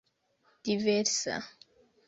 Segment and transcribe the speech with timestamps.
[0.65, 1.35] diversa